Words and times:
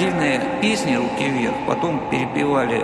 Отдельные 0.00 0.40
песни 0.62 0.94
«Руки 0.94 1.28
вверх» 1.28 1.54
потом 1.66 2.00
перепевали 2.08 2.82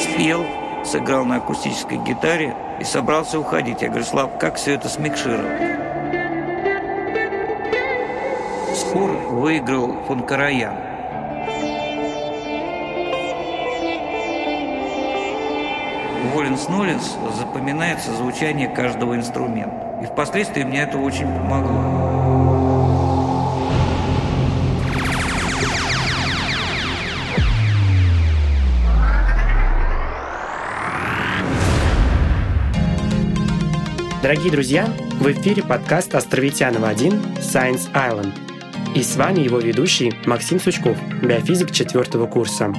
спел, 0.00 0.46
сыграл 0.86 1.26
на 1.26 1.36
акустической 1.36 1.98
гитаре 1.98 2.56
и 2.80 2.84
собрался 2.84 3.38
уходить. 3.38 3.82
Я 3.82 3.88
говорю, 3.88 4.06
Слав, 4.06 4.38
как 4.38 4.54
все 4.54 4.72
это 4.72 4.88
смикшировать? 4.88 5.60
Спор 8.74 9.10
выиграл 9.10 9.94
фон 10.06 10.22
Караян. 10.22 10.76
Воленс-Ноленс 16.32 17.18
запоминается 17.34 18.12
звучание 18.14 18.68
каждого 18.68 19.14
инструмента. 19.14 19.87
И 20.00 20.06
впоследствии 20.06 20.62
мне 20.62 20.82
это 20.82 20.96
очень 20.96 21.26
помогло. 21.26 21.98
Дорогие 34.22 34.52
друзья, 34.52 34.86
в 35.18 35.26
эфире 35.32 35.62
подкаст 35.62 36.14
Островитянова 36.14 36.88
1 36.90 37.12
Science 37.38 37.90
Island. 37.92 38.32
И 38.94 39.02
с 39.02 39.16
вами 39.16 39.40
его 39.40 39.58
ведущий 39.58 40.12
Максим 40.26 40.60
Сучков, 40.60 40.96
биофизик 41.22 41.72
четвертого 41.72 42.26
курса. 42.26 42.72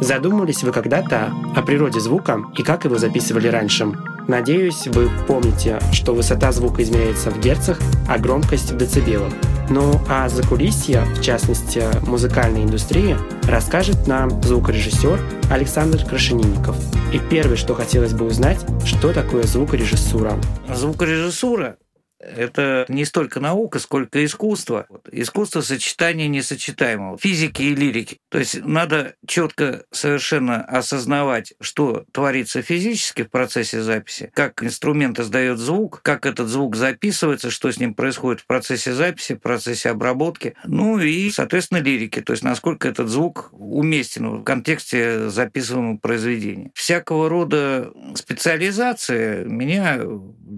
Задумывались 0.00 0.62
вы 0.62 0.72
когда-то 0.72 1.32
о 1.54 1.62
природе 1.62 2.00
звука 2.00 2.40
и 2.56 2.62
как 2.62 2.84
его 2.84 2.96
записывали 2.98 3.48
раньше? 3.48 3.92
Надеюсь, 4.28 4.86
вы 4.86 5.08
помните, 5.26 5.80
что 5.90 6.14
высота 6.14 6.52
звука 6.52 6.82
измеряется 6.82 7.30
в 7.30 7.40
герцах, 7.40 7.78
а 8.06 8.18
громкость 8.18 8.70
в 8.70 8.76
децибелах. 8.76 9.32
Ну 9.70 9.98
а 10.06 10.28
закулисье, 10.28 11.00
в 11.16 11.22
частности 11.22 11.82
музыкальной 12.06 12.64
индустрии, 12.64 13.16
расскажет 13.44 14.06
нам 14.06 14.42
звукорежиссер 14.42 15.18
Александр 15.50 16.04
Крашенинников. 16.04 16.76
И 17.10 17.18
первое, 17.18 17.56
что 17.56 17.74
хотелось 17.74 18.12
бы 18.12 18.26
узнать, 18.26 18.58
что 18.84 19.14
такое 19.14 19.44
звукорежиссура. 19.44 20.34
Звукорежиссура 20.74 21.78
это 22.20 22.84
не 22.88 23.04
столько 23.04 23.40
наука, 23.40 23.78
сколько 23.78 24.24
искусство. 24.24 24.86
Искусство 25.10 25.60
сочетания 25.60 26.28
несочетаемого, 26.28 27.18
физики 27.18 27.62
и 27.62 27.74
лирики. 27.74 28.18
То 28.28 28.38
есть 28.38 28.64
надо 28.64 29.14
четко 29.26 29.84
совершенно 29.90 30.62
осознавать, 30.64 31.54
что 31.60 32.04
творится 32.12 32.62
физически 32.62 33.22
в 33.22 33.30
процессе 33.30 33.80
записи, 33.82 34.30
как 34.34 34.62
инструмент 34.62 35.20
издает 35.20 35.58
звук, 35.58 36.00
как 36.02 36.26
этот 36.26 36.48
звук 36.48 36.76
записывается, 36.76 37.50
что 37.50 37.70
с 37.70 37.78
ним 37.78 37.94
происходит 37.94 38.40
в 38.40 38.46
процессе 38.46 38.92
записи, 38.92 39.34
в 39.34 39.40
процессе 39.40 39.90
обработки. 39.90 40.54
Ну 40.64 40.98
и, 40.98 41.30
соответственно, 41.30 41.78
лирики, 41.78 42.20
то 42.20 42.32
есть 42.32 42.42
насколько 42.42 42.88
этот 42.88 43.08
звук 43.08 43.50
уместен 43.52 44.28
в 44.28 44.44
контексте 44.44 45.28
записываемого 45.28 45.98
произведения. 45.98 46.70
Всякого 46.74 47.28
рода 47.28 47.92
специализация 48.14 49.44
меня, 49.44 50.00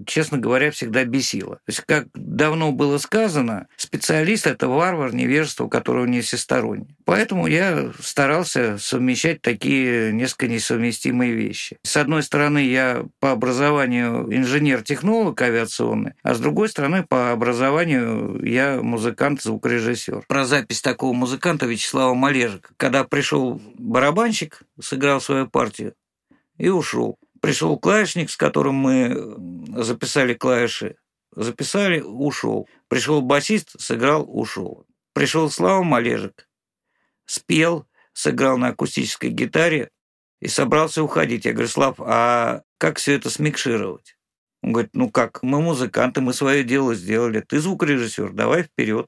честно 0.05 0.37
говоря, 0.37 0.71
всегда 0.71 1.05
бесила 1.05 1.50
дело. 1.51 1.55
То 1.65 1.69
есть, 1.69 1.81
как 1.81 2.07
давно 2.13 2.71
было 2.71 2.97
сказано, 2.97 3.67
специалист– 3.77 4.47
это 4.47 4.67
варвар, 4.67 5.13
невежество, 5.13 5.67
которого 5.67 6.05
не 6.05 6.21
всесторонне. 6.21 6.95
Поэтому 7.05 7.47
я 7.47 7.91
старался 7.99 8.77
совмещать 8.77 9.41
такие 9.41 10.13
несколько 10.13 10.47
несовместимые 10.47 11.33
вещи. 11.33 11.77
С 11.83 11.97
одной 11.97 12.23
стороны, 12.23 12.59
я 12.59 13.05
по 13.19 13.31
образованию 13.31 14.27
инженер-технолог 14.33 15.41
авиационный, 15.41 16.13
а 16.23 16.33
с 16.33 16.39
другой 16.39 16.69
стороны, 16.69 17.03
по 17.03 17.31
образованию 17.31 18.39
я 18.43 18.81
музыкант-звукорежиссер. 18.81 20.25
Про 20.27 20.45
запись 20.45 20.81
такого 20.81 21.13
музыканта 21.13 21.65
Вячеслава 21.65 22.13
Малежика. 22.13 22.73
Когда 22.77 23.03
пришел 23.03 23.61
барабанщик, 23.77 24.61
сыграл 24.79 25.21
свою 25.21 25.47
партию 25.47 25.93
и 26.57 26.69
ушел. 26.69 27.17
Пришел 27.41 27.77
клавишник, 27.79 28.29
с 28.29 28.37
которым 28.37 28.75
мы 28.75 29.35
записали 29.83 30.35
клавиши, 30.35 30.95
Записали, 31.33 32.01
ушел. 32.01 32.67
Пришел 32.87 33.21
басист, 33.21 33.79
сыграл, 33.79 34.25
ушел. 34.27 34.85
Пришел 35.13 35.49
Слава 35.49 35.83
Малежик, 35.83 36.47
спел, 37.25 37.85
сыграл 38.13 38.57
на 38.57 38.69
акустической 38.69 39.29
гитаре 39.29 39.91
и 40.39 40.47
собрался 40.47 41.03
уходить. 41.03 41.45
Я 41.45 41.53
говорю, 41.53 41.67
Слав, 41.67 41.95
а 41.99 42.61
как 42.77 42.97
все 42.97 43.15
это 43.15 43.29
смикшировать? 43.29 44.17
Он 44.61 44.73
говорит, 44.73 44.91
ну 44.93 45.09
как, 45.09 45.41
мы 45.43 45.61
музыканты, 45.61 46.21
мы 46.21 46.33
свое 46.33 46.63
дело 46.63 46.95
сделали. 46.95 47.41
Ты 47.41 47.59
звукорежиссер, 47.59 48.31
давай 48.33 48.63
вперед. 48.63 49.07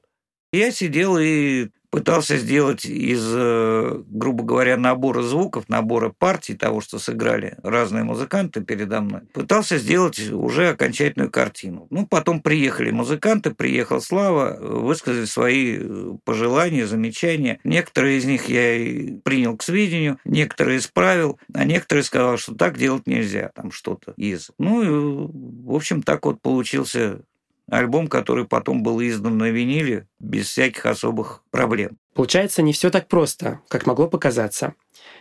Я 0.52 0.70
сидел 0.72 1.18
и 1.18 1.70
пытался 1.94 2.38
сделать 2.38 2.86
из, 2.86 3.22
э, 3.24 4.02
грубо 4.08 4.42
говоря, 4.42 4.76
набора 4.76 5.22
звуков, 5.22 5.68
набора 5.68 6.08
партий 6.08 6.54
того, 6.54 6.80
что 6.80 6.98
сыграли 6.98 7.56
разные 7.62 8.02
музыканты 8.02 8.62
передо 8.62 9.00
мной, 9.00 9.20
пытался 9.32 9.78
сделать 9.78 10.18
уже 10.32 10.70
окончательную 10.70 11.30
картину. 11.30 11.86
Ну, 11.90 12.04
потом 12.04 12.40
приехали 12.40 12.90
музыканты, 12.90 13.54
приехал 13.54 14.00
Слава, 14.00 14.58
высказали 14.60 15.24
свои 15.24 15.76
э, 15.78 16.16
пожелания, 16.24 16.84
замечания. 16.88 17.60
Некоторые 17.62 18.18
из 18.18 18.24
них 18.24 18.48
я 18.48 18.74
и 18.74 19.12
принял 19.18 19.56
к 19.56 19.62
сведению, 19.62 20.18
некоторые 20.24 20.78
исправил, 20.78 21.38
а 21.52 21.64
некоторые 21.64 22.02
сказал, 22.02 22.38
что 22.38 22.56
так 22.56 22.76
делать 22.76 23.06
нельзя, 23.06 23.52
там 23.54 23.70
что-то 23.70 24.14
из. 24.16 24.50
Ну, 24.58 24.82
и, 24.82 25.68
в 25.68 25.72
общем, 25.72 26.02
так 26.02 26.26
вот 26.26 26.42
получился 26.42 27.20
Альбом, 27.70 28.08
который 28.08 28.44
потом 28.44 28.82
был 28.82 29.00
издан 29.00 29.38
на 29.38 29.50
виниле 29.50 30.06
без 30.18 30.48
всяких 30.48 30.86
особых 30.86 31.42
проблем. 31.50 31.96
Получается, 32.14 32.62
не 32.62 32.72
все 32.72 32.90
так 32.90 33.08
просто, 33.08 33.60
как 33.68 33.86
могло 33.86 34.06
показаться. 34.06 34.74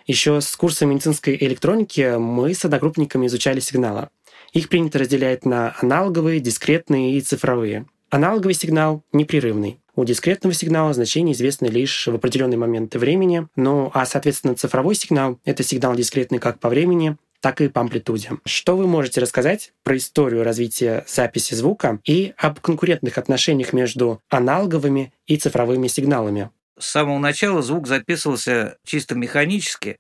Еще 0.06 0.42
с 0.42 0.56
курса 0.56 0.86
медицинской 0.86 1.36
электроники 1.40 2.18
мы 2.18 2.54
с 2.54 2.66
одногруппниками 2.66 3.28
изучали 3.28 3.60
сигналы. 3.60 4.10
Их 4.52 4.70
принято 4.70 5.00
разделять 5.00 5.46
на 5.46 5.76
аналоговые, 5.82 6.40
дискретные 6.40 7.18
и 7.18 7.22
цифровые. 7.22 7.88
Аналоговый 8.10 8.54
сигнал 8.54 9.04
непрерывный. 9.12 9.80
У 9.96 10.04
дискретного 10.06 10.54
сигнала 10.54 10.94
значение 10.94 11.34
известно 11.34 11.68
лишь 11.68 12.08
в 12.08 12.16
определенные 12.16 12.58
моменты 12.58 13.00
времени, 13.00 13.48
ну 13.56 13.92
а, 13.94 14.06
соответственно, 14.06 14.56
цифровой 14.56 14.96
сигнал— 14.96 15.40
это 15.46 15.64
сигнал 15.64 15.96
дискретный 15.96 16.40
как 16.40 16.60
по 16.60 16.70
времени, 16.70 17.18
так 17.44 17.60
и 17.60 17.68
по 17.68 17.82
амплитуде. 17.82 18.32
Что 18.46 18.78
вы 18.78 18.88
можете 18.88 19.20
рассказать 19.20 19.74
про 19.84 19.98
историю 19.98 20.46
развития 20.46 21.04
записи 21.10 21.54
звука 21.56 22.00
и 22.06 22.34
об 22.38 22.62
конкурентных 22.62 23.18
отношениях 23.18 23.74
между 23.74 24.22
аналоговыми 24.30 25.12
и 25.28 25.36
цифровыми 25.36 25.88
сигналами? 25.88 26.52
С 26.80 26.86
самого 26.86 27.20
начала 27.20 27.62
звук 27.62 27.86
записывался 27.86 28.78
чисто 28.86 29.16
механически 29.16 30.00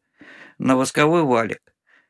на 0.58 0.78
восковой 0.78 1.24
валик. 1.24 1.60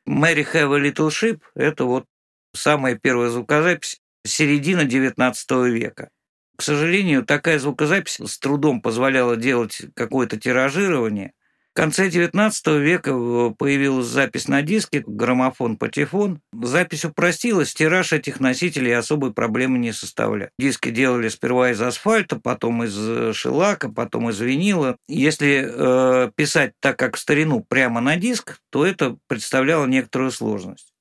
Мэри 0.06 0.46
Have 0.54 0.76
a 0.76 0.88
Little 0.88 1.10
Ship– 1.10 1.40
это 1.56 1.86
вот 1.86 2.06
самая 2.54 2.96
первая 2.96 3.30
звукозапись 3.30 4.02
середины 4.24 4.82
XIX 4.82 5.68
века. 5.68 6.10
К 6.56 6.62
сожалению, 6.62 7.26
такая 7.26 7.58
звукозапись 7.58 8.20
с 8.24 8.38
трудом 8.38 8.82
позволяла 8.82 9.36
делать 9.36 9.82
какое-то 9.96 10.40
тиражирование– 10.40 11.34
в 11.74 11.76
конце 11.76 12.08
XIX 12.08 12.80
века 12.80 13.10
э, 13.10 13.52
появилась 13.58 14.06
запись 14.06 14.48
на 14.48 14.62
диске, 14.62 15.04
граммофон, 15.08 15.78
патефон. 15.78 16.40
Запись 16.54 17.04
упростилась, 17.04 17.74
тираж 17.74 18.14
этих 18.14 18.40
носителей 18.40 18.96
особой 18.96 19.34
проблемы 19.34 19.80
не 19.80 19.92
составлял. 19.92 20.50
Диски 20.60 20.92
делали 20.92 21.30
сперва 21.30 21.72
из 21.72 21.82
асфальта, 21.82 22.36
потом 22.36 22.84
из 22.84 22.96
э, 22.96 23.34
шелака, 23.34 23.90
потом 23.90 24.30
из 24.30 24.40
винила. 24.40 24.98
Если 25.08 25.68
э, 25.68 26.32
писать 26.36 26.74
так, 26.80 27.00
как 27.00 27.16
в 27.16 27.20
старину, 27.20 27.66
прямо 27.68 28.02
на 28.02 28.18
диск, 28.18 28.60
то 28.70 28.86
это 28.86 29.18
представляло 29.28 29.88
некоторую 29.88 30.30
сложность. 30.30 30.94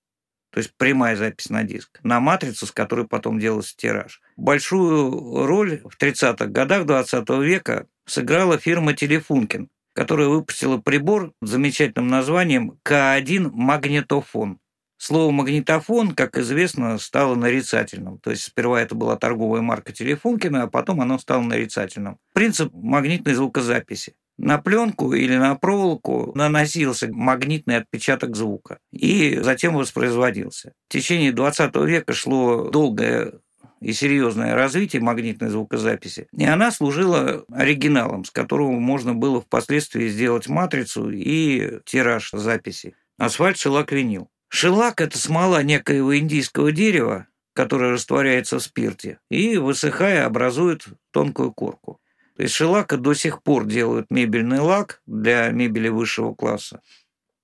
То 0.53 0.59
есть 0.59 0.72
прямая 0.78 1.16
запись 1.16 1.50
на 1.50 1.65
диск, 1.65 2.00
на 2.03 2.19
матрицу, 2.19 2.66
с 2.66 2.72
которой 2.72 3.07
потом 3.07 3.39
делался 3.39 3.75
тираж. 3.77 4.22
Большую 4.39 5.47
роль 5.47 5.83
в 5.84 6.03
30-х 6.03 6.47
годах 6.47 6.86
20 6.86 7.28
века 7.41 7.86
сыграла 8.07 8.59
фирма 8.59 8.95
«Телефункин», 8.95 9.68
которая 9.92 10.28
выпустила 10.28 10.78
прибор 10.78 11.33
с 11.42 11.50
замечательным 11.50 12.09
названием 12.09 12.78
К1 12.84 13.50
магнитофон. 13.53 14.59
Слово 14.97 15.33
магнитофон, 15.33 16.15
как 16.15 16.39
известно, 16.39 16.97
стало 16.98 17.34
нарицательным. 17.34 18.18
То 18.21 18.30
есть 18.30 18.44
сперва 18.44 18.80
это 18.80 18.94
была 18.94 19.16
торговая 19.16 19.60
марка 19.60 19.92
Телефункина, 19.92 20.62
а 20.62 20.66
потом 20.68 21.00
оно 21.00 21.18
стало 21.18 21.42
нарицательным. 21.42 22.18
Принцип 22.33 22.72
магнитной 22.72 23.34
звукозаписи. 23.34 24.15
На 24.39 24.59
пленку 24.59 25.12
или 25.12 25.36
на 25.36 25.56
проволоку 25.56 26.33
наносился 26.34 27.09
магнитный 27.12 27.78
отпечаток 27.78 28.36
звука 28.36 28.78
и 28.92 29.39
затем 29.42 29.74
воспроизводился. 29.74 30.72
В 30.89 30.92
течение 30.92 31.33
20 31.33 31.74
века 31.77 32.12
шло 32.12 32.71
долгое 32.71 33.33
и 33.82 33.92
серьезное 33.92 34.54
развитие 34.54 35.02
магнитной 35.02 35.48
звукозаписи. 35.48 36.28
И 36.36 36.44
она 36.44 36.70
служила 36.70 37.44
оригиналом, 37.52 38.24
с 38.24 38.30
которого 38.30 38.72
можно 38.72 39.14
было 39.14 39.40
впоследствии 39.40 40.08
сделать 40.08 40.48
матрицу 40.48 41.10
и 41.10 41.80
тираж 41.84 42.30
записи. 42.32 42.94
Асфальт, 43.18 43.58
шелак, 43.58 43.92
винил. 43.92 44.28
Шелак– 44.48 45.00
это 45.02 45.18
смола 45.18 45.62
некоего 45.62 46.16
индийского 46.16 46.72
дерева, 46.72 47.26
который 47.54 47.92
растворяется 47.92 48.58
в 48.58 48.62
спирте, 48.62 49.18
и, 49.30 49.56
высыхая, 49.56 50.26
образует 50.26 50.86
тонкую 51.10 51.52
корку. 51.52 52.00
Из 52.38 52.50
шелака 52.50 52.96
до 52.96 53.14
сих 53.14 53.42
пор 53.42 53.66
делают 53.66 54.10
мебельный 54.10 54.60
лак 54.60 55.02
для 55.06 55.50
мебели 55.50 55.88
высшего 55.88 56.34
класса, 56.34 56.80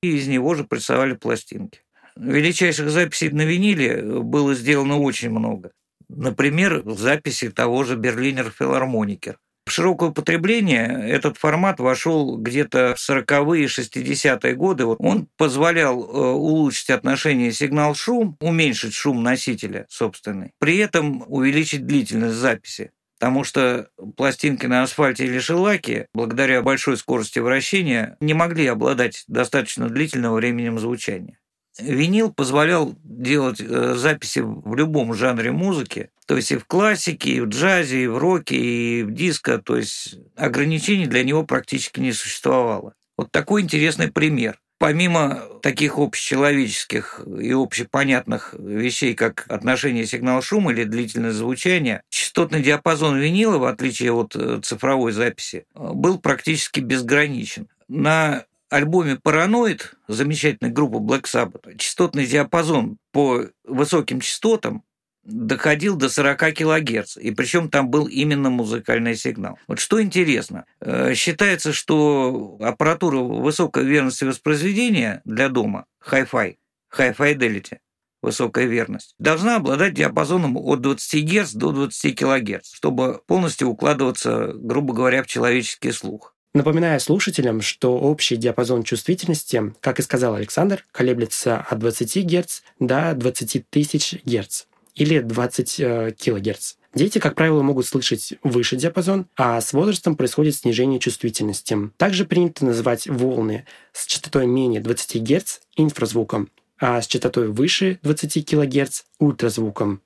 и 0.03 0.17
из 0.17 0.27
него 0.29 0.55
же 0.55 0.65
прессовали 0.65 1.15
пластинки. 1.15 1.81
Величайших 2.17 2.91
записей 2.91 3.31
на 3.31 3.43
виниле 3.43 4.03
было 4.23 4.55
сделано 4.55 4.99
очень 4.99 5.31
много. 5.31 5.73
Например, 6.09 6.83
записи 6.87 7.51
того 7.51 7.85
же 7.85 7.97
Берлинер 7.97 8.53
Филармоникер. 8.57 9.39
В 9.69 9.71
широкое 9.71 10.09
употребление 10.09 11.11
этот 11.11 11.37
формат 11.37 11.79
вошел 11.79 12.39
где-то 12.39 12.95
в 12.97 13.11
40-е 13.11 13.65
и 13.65 13.67
60-е 13.67 14.55
годы. 14.55 14.87
Он 14.87 15.29
позволял 15.37 16.03
э, 16.03 16.33
улучшить 16.33 16.89
отношение 16.89 17.53
сигнал-шум, 17.53 18.39
уменьшить 18.41 18.95
шум 18.95 19.23
носителя 19.23 19.85
собственный, 19.91 20.53
при 20.59 20.79
этом 20.79 21.23
увеличить 21.27 21.85
длительность 21.85 22.37
записи. 22.37 22.93
Потому 23.21 23.45
что 23.45 23.89
пластинки 24.17 24.65
на 24.65 24.85
асфальте 24.85 25.27
или 25.27 25.39
шелаке, 25.39 26.07
благодаря 26.15 26.63
большой 26.63 26.97
скорости 26.97 27.39
вращения, 27.39 28.17
не 28.21 28.33
могли 28.33 28.67
обладать 28.69 29.25
достаточно 29.27 29.89
длительным 29.91 30.33
временем 30.33 30.79
звучания. 30.79 31.38
Винил 31.79 32.33
позволял 32.33 32.97
делать 33.05 33.61
э, 33.61 33.95
записи 33.95 34.41
в 34.41 34.75
любом 34.75 35.15
жанре 35.15 35.53
музыки, 35.53 36.11
то 36.27 36.37
есть 36.37 36.51
и 36.53 36.57
в 36.57 36.67
классике, 36.67 37.31
и 37.31 37.41
в 37.41 37.47
джазе, 37.47 38.05
и 38.05 38.07
в 38.07 38.19
роке, 38.19 38.57
и 38.57 39.03
в 39.03 39.13
диско, 39.13 39.59
то 39.59 39.77
есть 39.77 40.19
ограничений 40.37 41.07
для 41.07 41.25
него 41.25 41.45
практически 41.45 42.01
не 42.01 42.13
существовало. 42.13 42.95
Вот 43.17 43.31
такой 43.31 43.63
интересный 43.63 44.11
пример. 44.11 44.59
Помимо 44.79 45.43
таких 45.61 45.99
общечеловеческих 45.99 47.21
и 47.41 47.51
общепонятных 47.53 48.55
вещей, 48.57 49.15
как 49.15 49.45
отношение 49.49 50.07
сигнал-шума 50.07 50.73
или 50.73 50.85
длительное 50.85 51.33
звучание, 51.33 52.03
частотный 52.11 52.63
диапазон 52.63 53.19
винила, 53.19 53.59
в 53.59 53.65
отличие 53.65 54.13
от 54.13 54.37
э, 54.37 54.61
цифровой 54.63 55.11
записи, 55.13 55.67
был 55.75 56.19
практически 56.19 56.79
безграничен. 56.79 57.69
На 57.89 58.45
альбоме 58.71 59.17
«Параноид» 59.23 59.95
замечательной 60.09 60.71
группы 60.71 60.97
Black 60.99 61.25
Sabbath 61.25 61.77
частотный 61.77 62.27
диапазон 62.27 62.99
по 63.13 63.47
высоким 63.65 64.21
частотам 64.21 64.83
доходил 65.29 65.97
до 65.97 66.09
40 66.09 66.53
килогерц, 66.55 67.17
и 67.17 67.31
причем 67.31 67.69
там 67.69 67.91
был 67.91 68.07
именно 68.07 68.51
музыкальный 68.51 69.15
сигнал. 69.15 69.59
Вот 69.69 69.79
что 69.79 70.03
интересно, 70.03 70.65
э, 70.81 71.15
считается, 71.15 71.73
что 71.73 72.57
аппаратура 72.61 73.19
высокой 73.19 73.85
верности 73.85 74.25
воспроизведения 74.25 75.21
для 75.25 75.49
дома, 75.49 75.85
Hi-Fi, 76.11 76.57
High 76.97 77.17
Fidelity, 77.17 77.79
высокая 78.23 78.65
верность, 78.65 79.15
должна 79.19 79.57
обладать 79.57 79.95
диапазоном 79.95 80.57
от 80.57 80.81
20 80.81 81.25
Гц 81.25 81.53
до 81.53 81.73
20 81.73 82.15
кГц, 82.15 82.73
чтобы 82.73 83.21
полностью 83.27 83.69
укладываться, 83.69 84.53
грубо 84.55 84.95
говоря, 84.95 85.23
в 85.23 85.27
человеческий 85.27 85.93
слух. 85.93 86.35
Напоминаю 86.59 86.99
слушателям, 86.99 87.63
что 87.63 87.97
общий 87.97 88.35
диапазон 88.35 88.83
чувствительности, 88.83 89.73
как 89.81 90.01
и 90.01 90.03
сказал 90.03 90.35
Александр, 90.35 90.85
колеблется 90.91 91.59
от 91.59 91.79
20 91.79 92.27
Гц 92.27 92.63
до 92.81 93.15
20 93.15 93.71
тысяч 93.71 94.17
Гц 94.25 94.65
или 94.97 95.21
20 95.21 95.79
э, 95.79 96.15
кГц. 96.19 96.73
Дети, 96.97 97.21
как 97.21 97.37
правило, 97.37 97.63
могут 97.63 97.87
слышать 97.87 98.35
выше 98.43 98.75
диапазон, 98.75 99.27
а 99.37 99.61
с 99.61 99.73
возрастом 99.73 100.17
происходит 100.17 100.57
снижение 100.57 100.99
чувствительности. 100.99 101.93
Также 101.97 102.25
принято 102.25 102.65
называть 102.65 103.07
волны 103.07 103.65
с 103.93 104.05
частотой 104.07 104.49
менее 104.49 104.81
20 104.81 105.23
Гц 105.23 105.61
инфразвуком, 105.77 106.51
а 106.81 107.01
с 107.01 107.07
частотой 107.07 107.47
выше 107.47 108.01
20 108.03 108.45
кГц 108.45 109.03
ультразвуком. 109.21 110.03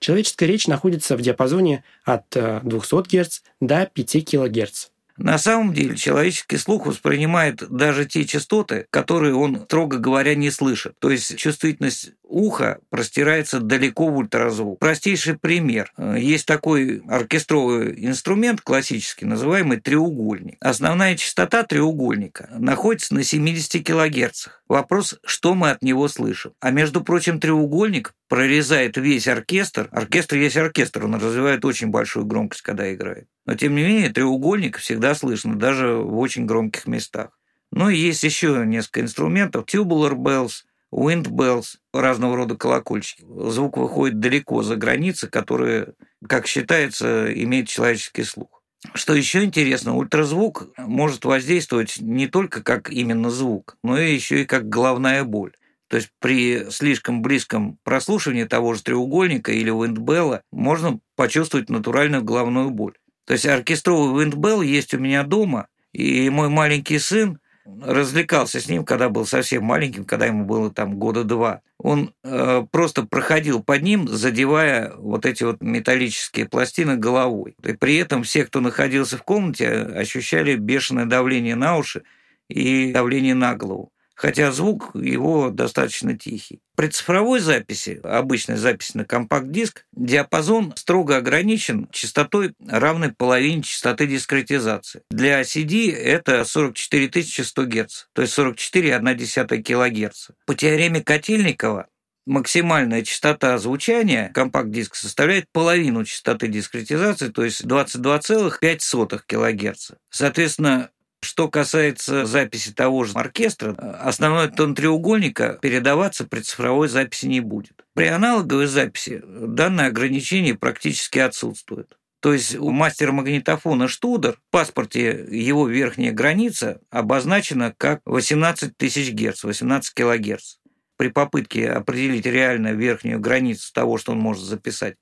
Человеческая 0.00 0.44
речь 0.44 0.66
находится 0.66 1.16
в 1.16 1.22
диапазоне 1.22 1.82
от 2.04 2.26
200 2.28 3.16
э, 3.16 3.22
Гц 3.22 3.40
до 3.60 3.86
5 3.86 4.30
кГц. 4.30 4.88
На 5.16 5.38
самом 5.38 5.72
деле 5.72 5.96
человеческий 5.96 6.56
слух 6.56 6.86
воспринимает 6.86 7.62
даже 7.70 8.04
те 8.04 8.24
частоты, 8.24 8.86
которые 8.90 9.34
он, 9.34 9.62
строго 9.62 9.98
говоря, 9.98 10.34
не 10.34 10.50
слышит. 10.50 10.98
То 10.98 11.10
есть 11.10 11.36
чувствительность 11.36 12.12
уха 12.26 12.78
простирается 12.90 13.60
далеко 13.60 14.08
в 14.08 14.16
ультразвук. 14.16 14.78
Простейший 14.78 15.38
пример. 15.38 15.92
Есть 15.98 16.46
такой 16.46 17.02
оркестровый 17.08 17.94
инструмент 18.06 18.60
классический, 18.60 19.26
называемый 19.26 19.80
треугольник. 19.80 20.56
Основная 20.60 21.16
частота 21.16 21.62
треугольника 21.62 22.48
находится 22.58 23.14
на 23.14 23.22
70 23.22 23.86
кГц. 23.86 24.48
Вопрос, 24.68 25.18
что 25.24 25.54
мы 25.54 25.70
от 25.70 25.82
него 25.82 26.08
слышим. 26.08 26.52
А 26.60 26.70
между 26.70 27.02
прочим, 27.02 27.38
треугольник 27.38 28.14
прорезает 28.28 28.96
весь 28.96 29.28
оркестр. 29.28 29.88
Оркестр 29.92 30.36
есть 30.36 30.56
оркестр, 30.56 31.04
он 31.04 31.14
развивает 31.14 31.64
очень 31.64 31.88
большую 31.88 32.24
громкость, 32.24 32.62
когда 32.62 32.92
играет. 32.92 33.28
Но, 33.46 33.54
тем 33.54 33.74
не 33.74 33.82
менее, 33.82 34.08
треугольник 34.08 34.78
всегда 34.78 35.14
слышно, 35.14 35.56
даже 35.56 35.96
в 35.96 36.18
очень 36.18 36.46
громких 36.46 36.86
местах. 36.86 37.38
Ну 37.70 37.88
и 37.88 37.96
есть 37.96 38.22
еще 38.22 38.64
несколько 38.64 39.00
инструментов. 39.00 39.64
Tubular 39.66 40.14
bells, 40.14 40.62
wind 40.94 41.26
bells, 41.28 41.76
разного 41.92 42.36
рода 42.36 42.56
колокольчики. 42.56 43.24
Звук 43.26 43.76
выходит 43.76 44.20
далеко 44.20 44.62
за 44.62 44.76
границы, 44.76 45.28
которые, 45.28 45.94
как 46.26 46.46
считается, 46.46 47.32
имеют 47.32 47.68
человеческий 47.68 48.22
слух. 48.22 48.62
Что 48.92 49.14
еще 49.14 49.42
интересно, 49.42 49.96
ультразвук 49.96 50.68
может 50.76 51.24
воздействовать 51.24 52.00
не 52.00 52.26
только 52.26 52.62
как 52.62 52.90
именно 52.90 53.30
звук, 53.30 53.76
но 53.82 53.98
и 53.98 54.14
еще 54.14 54.42
и 54.42 54.46
как 54.46 54.68
головная 54.68 55.24
боль. 55.24 55.52
То 55.88 55.96
есть 55.96 56.10
при 56.20 56.70
слишком 56.70 57.22
близком 57.22 57.78
прослушивании 57.82 58.44
того 58.44 58.74
же 58.74 58.82
треугольника 58.82 59.52
или 59.52 59.70
виндбелла 59.70 60.42
можно 60.52 60.98
почувствовать 61.16 61.70
натуральную 61.70 62.22
головную 62.22 62.70
боль. 62.70 62.94
То 63.26 63.32
есть 63.32 63.46
оркестровый 63.46 64.22
виндбелл 64.22 64.60
есть 64.62 64.92
у 64.92 64.98
меня 64.98 65.22
дома, 65.22 65.68
и 65.92 66.28
мой 66.28 66.48
маленький 66.48 66.98
сын 66.98 67.38
развлекался 67.82 68.60
с 68.60 68.68
ним, 68.68 68.84
когда 68.84 69.08
был 69.08 69.26
совсем 69.26 69.64
маленьким, 69.64 70.04
когда 70.04 70.26
ему 70.26 70.44
было 70.44 70.70
там 70.70 70.98
года 70.98 71.24
два. 71.24 71.62
Он 71.78 72.12
э, 72.22 72.64
просто 72.70 73.04
проходил 73.04 73.62
под 73.62 73.82
ним, 73.82 74.06
задевая 74.08 74.92
вот 74.96 75.26
эти 75.26 75.44
вот 75.44 75.62
металлические 75.62 76.46
пластины 76.46 76.96
головой. 76.96 77.56
И 77.62 77.72
при 77.72 77.96
этом 77.96 78.22
все, 78.22 78.44
кто 78.44 78.60
находился 78.60 79.16
в 79.16 79.22
комнате, 79.22 79.70
ощущали 79.70 80.56
бешеное 80.56 81.06
давление 81.06 81.54
на 81.54 81.78
уши 81.78 82.02
и 82.48 82.92
давление 82.92 83.34
на 83.34 83.54
голову 83.54 83.93
хотя 84.14 84.52
звук 84.52 84.90
его 84.94 85.50
достаточно 85.50 86.16
тихий. 86.16 86.60
При 86.76 86.88
цифровой 86.88 87.40
записи, 87.40 88.00
обычной 88.02 88.56
записи 88.56 88.96
на 88.96 89.04
компакт-диск, 89.04 89.84
диапазон 89.92 90.72
строго 90.76 91.16
ограничен 91.16 91.88
частотой, 91.92 92.54
равной 92.66 93.12
половине 93.12 93.62
частоты 93.62 94.06
дискретизации. 94.06 95.02
Для 95.10 95.42
CD 95.42 95.92
это 95.92 96.44
44 96.44 97.24
100 97.44 97.66
Гц, 97.66 98.04
то 98.12 98.22
есть 98.22 98.36
44,1 98.38 99.62
кГц. 99.62 100.28
По 100.46 100.54
теореме 100.54 101.00
Котельникова 101.00 101.88
максимальная 102.26 103.02
частота 103.02 103.56
звучания 103.58 104.30
компакт-диска 104.32 104.96
составляет 104.96 105.46
половину 105.52 106.04
частоты 106.04 106.48
дискретизации, 106.48 107.28
то 107.28 107.44
есть 107.44 107.64
22,5 107.64 109.20
кГц. 109.26 109.90
Соответственно, 110.10 110.90
что 111.24 111.48
касается 111.48 112.26
записи 112.26 112.72
того 112.72 113.04
же 113.04 113.14
оркестра, 113.14 113.72
основной 114.00 114.50
тон 114.50 114.74
треугольника 114.74 115.58
передаваться 115.60 116.24
при 116.24 116.40
цифровой 116.40 116.88
записи 116.88 117.26
не 117.26 117.40
будет. 117.40 117.84
При 117.94 118.06
аналоговой 118.06 118.66
записи 118.66 119.22
данное 119.24 119.88
ограничение 119.88 120.54
практически 120.54 121.18
отсутствует. 121.18 121.96
То 122.20 122.32
есть 122.32 122.56
у 122.56 122.70
мастера 122.70 123.12
магнитофона 123.12 123.86
Штудер 123.86 124.32
в 124.32 124.50
паспорте 124.50 125.26
его 125.30 125.68
верхняя 125.68 126.10
граница 126.10 126.80
обозначена 126.90 127.74
как 127.76 128.00
18 128.06 128.76
тысяч 128.78 129.12
Гц, 129.12 129.44
18 129.44 129.92
килогерц. 129.92 130.56
При 130.96 131.08
попытке 131.08 131.70
определить 131.70 132.24
реально 132.24 132.68
верхнюю 132.72 133.20
границу 133.20 133.70
того, 133.74 133.98
что 133.98 134.12
он 134.12 134.20
может 134.20 134.44
записать, 134.44 134.96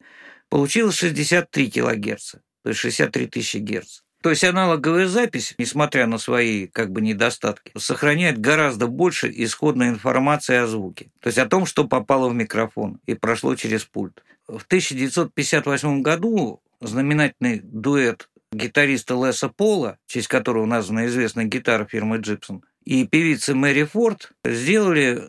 получилось 0.48 0.96
63 0.96 1.70
килогерца, 1.70 2.42
то 2.64 2.70
есть 2.70 2.80
63 2.80 3.26
тысячи 3.28 3.58
Гц. 3.58 4.00
То 4.22 4.30
есть 4.30 4.44
аналоговая 4.44 5.08
запись, 5.08 5.54
несмотря 5.58 6.06
на 6.06 6.16
свои 6.16 6.68
как 6.68 6.92
бы 6.92 7.00
недостатки, 7.00 7.72
сохраняет 7.76 8.40
гораздо 8.40 8.86
больше 8.86 9.30
исходной 9.34 9.88
информации 9.88 10.56
о 10.56 10.68
звуке. 10.68 11.10
То 11.20 11.26
есть 11.26 11.38
о 11.38 11.46
том, 11.46 11.66
что 11.66 11.88
попало 11.88 12.28
в 12.28 12.34
микрофон 12.34 13.00
и 13.06 13.14
прошло 13.14 13.56
через 13.56 13.84
пульт. 13.84 14.22
В 14.46 14.62
1958 14.62 16.02
году 16.02 16.62
знаменательный 16.80 17.60
дуэт 17.64 18.28
гитариста 18.52 19.14
Леса 19.14 19.48
Пола, 19.48 19.98
в 20.06 20.12
честь 20.12 20.28
которого 20.28 20.66
названа 20.66 21.06
известная 21.06 21.46
гитара 21.46 21.84
фирмы 21.84 22.18
Джипсон, 22.18 22.64
и 22.84 23.06
певицы 23.06 23.54
Мэри 23.54 23.84
Форд 23.84 24.32
сделали 24.44 25.22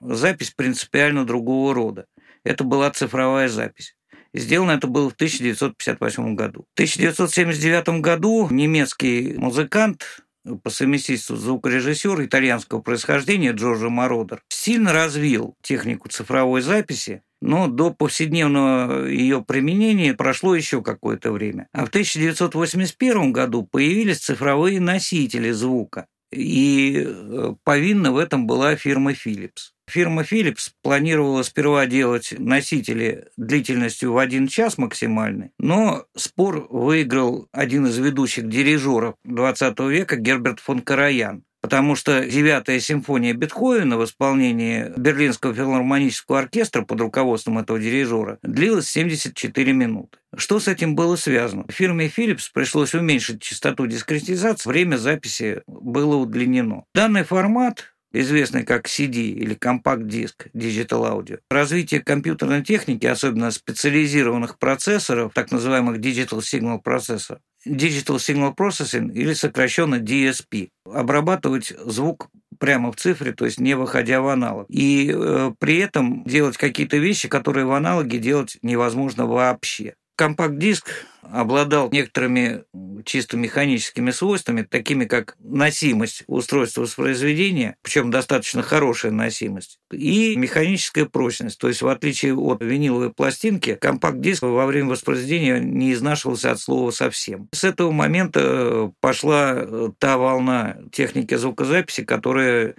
запись 0.00 0.50
принципиально 0.50 1.24
другого 1.24 1.74
рода. 1.74 2.06
Это 2.42 2.64
была 2.64 2.90
цифровая 2.90 3.48
запись. 3.48 3.95
Сделано 4.38 4.72
это 4.72 4.86
было 4.86 5.08
в 5.10 5.14
1958 5.14 6.34
году. 6.34 6.66
В 6.70 6.74
1979 6.74 8.00
году 8.00 8.48
немецкий 8.50 9.34
музыкант 9.36 10.22
по 10.62 10.70
совместительству 10.70 11.36
звукорежиссер 11.36 12.24
итальянского 12.24 12.80
происхождения 12.80 13.52
Джорджо 13.52 13.88
Мородер, 13.88 14.42
сильно 14.48 14.92
развил 14.92 15.54
технику 15.62 16.08
цифровой 16.08 16.60
записи, 16.60 17.22
но 17.40 17.66
до 17.66 17.90
повседневного 17.90 19.06
ее 19.06 19.42
применения 19.42 20.14
прошло 20.14 20.54
еще 20.54 20.82
какое-то 20.82 21.32
время. 21.32 21.68
А 21.72 21.84
в 21.84 21.88
1981 21.88 23.32
году 23.32 23.64
появились 23.64 24.18
цифровые 24.18 24.80
носители 24.80 25.50
звука. 25.50 26.06
И 26.32 27.04
э, 27.06 27.54
повинна 27.64 28.12
в 28.12 28.18
этом 28.18 28.46
была 28.46 28.76
фирма 28.76 29.12
Philips. 29.12 29.72
Фирма 29.88 30.22
Philips 30.22 30.70
планировала 30.82 31.42
сперва 31.42 31.86
делать 31.86 32.34
носители 32.38 33.28
длительностью 33.36 34.12
в 34.12 34.18
один 34.18 34.48
час 34.48 34.78
максимальный, 34.78 35.50
но 35.58 36.04
спор 36.16 36.66
выиграл 36.70 37.48
один 37.52 37.86
из 37.86 37.96
ведущих 37.98 38.48
дирижеров 38.48 39.14
XX 39.26 39.90
века 39.90 40.16
Герберт 40.16 40.60
фон 40.60 40.80
Караян 40.80 41.44
потому 41.66 41.96
что 41.96 42.24
девятая 42.24 42.78
симфония 42.78 43.34
Бетховена 43.34 43.96
в 43.96 44.04
исполнении 44.04 44.92
Берлинского 44.96 45.52
филармонического 45.52 46.38
оркестра 46.38 46.82
под 46.82 47.00
руководством 47.00 47.58
этого 47.58 47.80
дирижера 47.80 48.38
длилась 48.42 48.88
74 48.88 49.72
минуты. 49.72 50.18
Что 50.36 50.60
с 50.60 50.68
этим 50.68 50.94
было 50.94 51.16
связано? 51.16 51.64
Фирме 51.68 52.06
Philips 52.06 52.50
пришлось 52.54 52.94
уменьшить 52.94 53.42
частоту 53.42 53.88
дискретизации, 53.88 54.68
время 54.68 54.96
записи 54.96 55.62
было 55.66 56.14
удлинено. 56.14 56.84
Данный 56.94 57.24
формат 57.24 57.95
известный 58.20 58.64
как 58.64 58.86
CD 58.86 59.30
или 59.30 59.54
компакт-диск 59.54 60.48
Digital 60.54 61.12
Audio. 61.12 61.38
Развитие 61.50 62.00
компьютерной 62.00 62.62
техники, 62.62 63.06
особенно 63.06 63.50
специализированных 63.50 64.58
процессоров, 64.58 65.32
так 65.34 65.50
называемых 65.50 65.98
Digital 65.98 66.40
Signal 66.40 66.80
Processor, 66.82 67.38
Digital 67.66 68.16
Signal 68.16 68.54
Processing 68.54 69.12
или 69.12 69.32
сокращенно 69.32 69.96
DSP. 69.96 70.68
Обрабатывать 70.84 71.74
звук 71.84 72.28
прямо 72.58 72.92
в 72.92 72.96
цифре, 72.96 73.32
то 73.32 73.44
есть 73.44 73.60
не 73.60 73.74
выходя 73.74 74.20
в 74.20 74.28
аналог. 74.28 74.66
И 74.68 75.12
э, 75.12 75.52
при 75.58 75.78
этом 75.78 76.24
делать 76.24 76.56
какие-то 76.56 76.96
вещи, 76.96 77.28
которые 77.28 77.66
в 77.66 77.72
аналоге 77.72 78.18
делать 78.18 78.58
невозможно 78.62 79.26
вообще. 79.26 79.94
Компакт-диск 80.16 81.06
обладал 81.22 81.90
некоторыми 81.90 82.64
чисто 83.04 83.36
механическими 83.36 84.10
свойствами, 84.10 84.62
такими 84.62 85.04
как 85.04 85.36
носимость 85.38 86.24
устройства 86.26 86.82
воспроизведения, 86.82 87.76
причем 87.82 88.10
достаточно 88.10 88.62
хорошая 88.62 89.12
носимость, 89.12 89.78
и 89.92 90.36
механическая 90.36 91.04
прочность. 91.04 91.58
То 91.58 91.68
есть, 91.68 91.82
в 91.82 91.88
отличие 91.88 92.34
от 92.34 92.62
виниловой 92.62 93.12
пластинки, 93.12 93.74
компакт-диск 93.74 94.42
во 94.42 94.66
время 94.66 94.90
воспроизведения 94.90 95.58
не 95.58 95.92
изнашивался 95.92 96.52
от 96.52 96.60
слова 96.60 96.90
совсем. 96.90 97.48
С 97.52 97.64
этого 97.64 97.90
момента 97.90 98.92
пошла 99.00 99.92
та 99.98 100.16
волна 100.16 100.78
техники 100.92 101.34
звукозаписи, 101.34 102.04
которая 102.04 102.74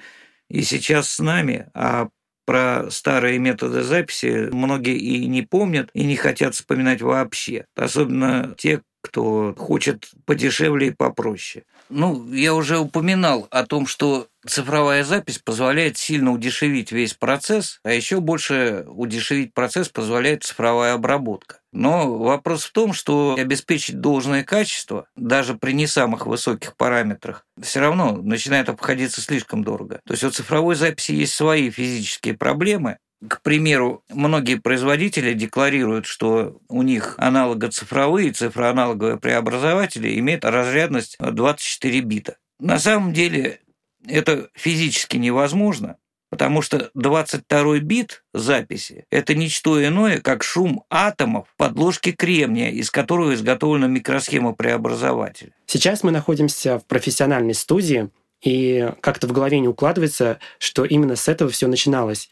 и 0.49 0.61
сейчас 0.61 1.09
с 1.09 1.19
нами, 1.19 1.67
а 1.73 2.07
про 2.47 2.89
старые 2.89 3.39
методы 3.39 3.83
записи 3.83 4.47
многие 4.53 4.97
и 4.97 5.27
не 5.27 5.41
помнят, 5.41 5.89
и 5.93 6.05
не 6.05 6.15
хотят 6.15 6.55
вспоминать 6.55 7.01
вообще. 7.01 7.65
Особенно 7.75 8.55
те, 8.57 8.81
кто 9.01 9.53
хочет 9.57 10.09
подешевле 10.25 10.87
и 10.87 10.91
попроще. 10.91 11.65
Ну, 11.89 12.31
я 12.33 12.53
уже 12.53 12.79
упоминал 12.79 13.47
о 13.51 13.65
том, 13.65 13.85
что 13.85 14.27
цифровая 14.47 15.03
запись 15.03 15.39
позволяет 15.39 15.97
сильно 15.97 16.31
удешевить 16.31 16.91
весь 16.91 17.13
процесс, 17.13 17.79
а 17.83 17.91
еще 17.91 18.19
больше 18.19 18.85
удешевить 18.87 19.53
процесс 19.53 19.89
позволяет 19.89 20.43
цифровая 20.43 20.93
обработка. 20.93 21.59
Но 21.71 22.17
вопрос 22.17 22.63
в 22.63 22.71
том, 22.71 22.93
что 22.93 23.35
обеспечить 23.37 23.99
должное 23.99 24.43
качество, 24.43 25.07
даже 25.15 25.55
при 25.55 25.73
не 25.73 25.85
самых 25.85 26.25
высоких 26.25 26.75
параметрах, 26.75 27.45
все 27.61 27.81
равно 27.81 28.13
начинает 28.13 28.69
обходиться 28.69 29.21
слишком 29.21 29.63
дорого. 29.63 29.99
То 30.05 30.13
есть 30.13 30.23
у 30.23 30.31
цифровой 30.31 30.75
записи 30.75 31.11
есть 31.11 31.33
свои 31.33 31.69
физические 31.69 32.35
проблемы, 32.35 32.97
к 33.27 33.41
примеру, 33.41 34.03
многие 34.09 34.59
производители 34.59 35.33
декларируют, 35.33 36.05
что 36.05 36.59
у 36.69 36.83
них 36.83 37.15
аналогоцифровые, 37.17 38.31
цифроаналоговые 38.31 39.17
преобразователи 39.17 40.19
имеют 40.19 40.45
разрядность 40.45 41.17
24 41.19 42.01
бита. 42.01 42.37
На 42.59 42.77
самом 42.77 43.13
деле 43.13 43.59
это 44.07 44.49
физически 44.53 45.17
невозможно, 45.17 45.97
потому 46.29 46.61
что 46.61 46.89
22 46.93 47.79
бит 47.79 48.23
записи– 48.33 49.05
это 49.11 49.35
ничто 49.35 49.83
иное, 49.83 50.19
как 50.19 50.43
шум 50.43 50.83
атомов 50.89 51.47
подложки 51.57 52.11
кремния, 52.11 52.69
из 52.69 52.91
которого 52.91 53.33
изготовлена 53.33 53.87
микросхема 53.87 54.53
преобразователя. 54.53 55.51
Сейчас 55.65 56.03
мы 56.03 56.11
находимся 56.11 56.79
в 56.79 56.85
профессиональной 56.85 57.53
студии, 57.53 58.09
и 58.41 58.91
как-то 59.01 59.27
в 59.27 59.31
голове 59.31 59.59
не 59.59 59.67
укладывается, 59.67 60.39
что 60.59 60.85
именно 60.85 61.15
с 61.15 61.27
этого 61.27 61.49
все 61.49 61.67
начиналось. 61.67 62.29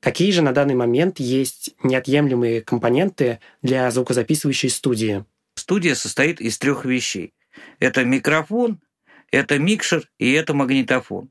Какие 0.00 0.30
же 0.30 0.42
на 0.42 0.52
данный 0.52 0.74
момент 0.74 1.18
есть 1.18 1.70
неотъемлемые 1.82 2.60
компоненты 2.60 3.40
для 3.62 3.90
звукозаписывающей 3.90 4.68
студии? 4.68 5.24
Студия 5.54 5.94
состоит 5.94 6.40
из 6.40 6.58
трех 6.58 6.84
вещей. 6.84 7.32
Это 7.80 8.04
микрофон, 8.04 8.80
это 9.30 9.58
микшер 9.58 10.08
и 10.18 10.32
это 10.32 10.54
магнитофон. 10.54 11.30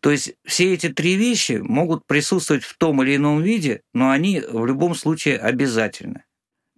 То 0.00 0.10
есть 0.10 0.34
все 0.44 0.74
эти 0.74 0.90
три 0.90 1.16
вещи 1.16 1.60
могут 1.62 2.06
присутствовать 2.06 2.62
в 2.62 2.76
том 2.76 3.02
или 3.02 3.16
ином 3.16 3.42
виде, 3.42 3.82
но 3.94 4.10
они 4.10 4.40
в 4.40 4.66
любом 4.66 4.94
случае 4.94 5.38
обязательны. 5.38 6.24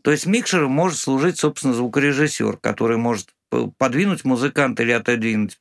То 0.03 0.13
есть 0.13 0.27
микшером 0.27 0.71
может 0.71 0.99
служить, 0.99 1.39
собственно, 1.39 1.75
звукорежиссер, 1.75 2.59
который 2.59 2.97
может 2.97 3.31
подвинуть 3.79 4.25
музыканта 4.25 4.85
или 4.85 4.93
отодвинуть, 4.93 5.59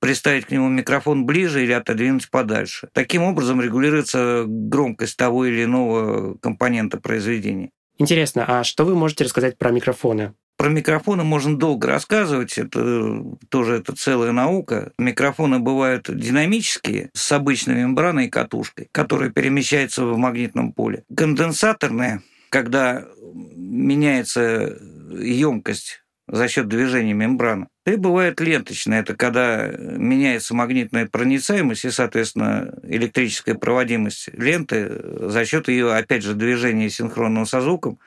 приставить 0.00 0.46
к 0.46 0.50
нему 0.50 0.68
микрофон 0.68 1.26
ближе 1.26 1.62
или 1.62 1.72
отодвинуть 1.72 2.30
подальше. 2.30 2.88
Таким 2.92 3.22
образом 3.22 3.60
регулируется 3.60 4.44
громкость 4.48 5.16
того 5.16 5.46
или 5.46 5.62
иного 5.62 6.36
компонента 6.38 6.98
произведения. 6.98 7.70
Интересно, 7.98 8.44
а 8.46 8.64
что 8.64 8.84
вы 8.84 8.96
можете 8.96 9.24
рассказать 9.24 9.58
про 9.58 9.70
микрофоны? 9.70 10.34
Про 10.58 10.70
микрофоны 10.70 11.22
можно 11.22 11.56
долго 11.56 11.86
рассказывать, 11.86 12.58
это 12.58 13.22
тоже 13.48 13.76
это 13.76 13.94
целая 13.94 14.32
наука. 14.32 14.92
Микрофоны 14.98 15.60
бывают 15.60 16.10
динамические, 16.12 17.10
с 17.14 17.30
обычной 17.30 17.76
мембраной 17.76 18.26
и 18.26 18.28
катушкой, 18.28 18.88
которая 18.90 19.30
перемещается 19.30 20.04
в 20.04 20.18
магнитном 20.18 20.72
поле. 20.72 21.04
Конденсаторные, 21.16 22.22
когда 22.50 23.04
меняется 23.54 24.76
емкость 25.16 26.02
за 26.26 26.48
счет 26.48 26.66
движения 26.66 27.14
мембраны. 27.14 27.68
И 27.86 27.94
бывает 27.94 28.40
ленточное, 28.40 29.02
это 29.02 29.14
когда 29.14 29.68
меняется 29.68 30.56
магнитная 30.56 31.06
проницаемость 31.06 31.84
и, 31.84 31.90
соответственно, 31.90 32.74
электрическая 32.82 33.54
проводимость 33.54 34.28
ленты 34.32 34.90
за 35.20 35.44
счет 35.44 35.68
ее, 35.68 35.94
опять 35.94 36.24
же, 36.24 36.34
движения 36.34 36.90
синхронного 36.90 37.44
со 37.44 37.60
звуком 37.60 38.00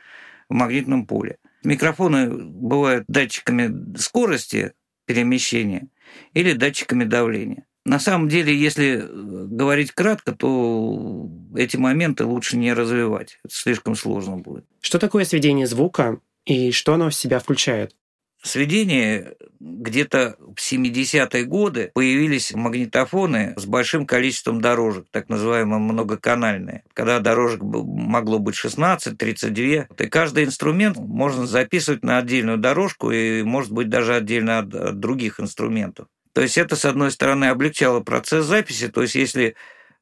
в 0.49 0.53
магнитном 0.53 1.05
поле. 1.05 1.37
Микрофоны 1.63 2.29
бывают 2.29 3.05
датчиками 3.07 3.95
скорости 3.97 4.73
перемещения 5.05 5.87
или 6.33 6.53
датчиками 6.53 7.03
давления. 7.03 7.65
На 7.85 7.99
самом 7.99 8.29
деле, 8.29 8.55
если 8.55 9.07
говорить 9.11 9.91
кратко, 9.91 10.33
то 10.33 11.29
эти 11.55 11.77
моменты 11.77 12.25
лучше 12.25 12.57
не 12.57 12.73
развивать. 12.73 13.39
Это 13.43 13.53
слишком 13.53 13.95
сложно 13.95 14.37
будет. 14.37 14.65
Что 14.81 14.99
такое 14.99 15.25
сведение 15.25 15.65
звука 15.65 16.19
и 16.45 16.71
что 16.71 16.93
оно 16.93 17.09
в 17.09 17.15
себя 17.15 17.39
включает? 17.39 17.95
Сведения 18.41 19.35
где-то 19.59 20.35
в 20.39 20.59
70-е 20.59 21.43
годы 21.45 21.91
появились 21.93 22.53
магнитофоны 22.53 23.53
с 23.57 23.65
большим 23.65 24.05
количеством 24.07 24.59
дорожек, 24.59 25.05
так 25.11 25.29
называемые 25.29 25.79
многоканальные, 25.79 26.83
когда 26.93 27.19
дорожек 27.19 27.61
могло 27.61 28.39
быть 28.39 28.55
16, 28.55 29.17
32. 29.17 29.63
И 29.63 29.87
каждый 30.09 30.45
инструмент 30.45 30.97
можно 30.97 31.45
записывать 31.45 32.03
на 32.03 32.17
отдельную 32.17 32.57
дорожку 32.57 33.11
и 33.11 33.43
может 33.43 33.71
быть 33.71 33.89
даже 33.89 34.15
отдельно 34.15 34.59
от 34.59 34.99
других 34.99 35.39
инструментов. 35.39 36.07
То 36.33 36.41
есть 36.41 36.57
это, 36.57 36.75
с 36.75 36.85
одной 36.85 37.11
стороны, 37.11 37.45
облегчало 37.45 37.99
процесс 37.99 38.45
записи, 38.45 38.87
то 38.87 39.01
есть 39.01 39.15
если 39.15 39.55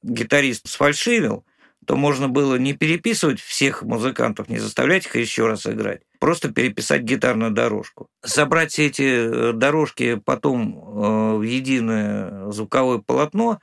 гитарист 0.03 0.67
сфальшивил, 0.67 1.43
то 1.89 1.95
можно 1.95 2.29
было 2.29 2.53
не 2.53 2.73
переписывать 2.73 3.41
всех 3.41 3.81
музыкантов, 3.81 4.47
не 4.47 4.59
заставлять 4.59 5.07
их 5.07 5.15
еще 5.15 5.47
раз 5.47 5.65
играть, 5.65 6.01
просто 6.19 6.53
переписать 6.53 7.01
гитарную 7.01 7.49
дорожку. 7.49 8.09
Собрать 8.23 8.73
все 8.73 8.85
эти 8.85 9.01
э, 9.01 9.53
дорожки 9.53 10.21
потом 10.23 10.77
э, 10.77 11.37
в 11.37 11.41
единое 11.41 12.51
звуковое 12.51 12.99
полотно, 12.99 13.59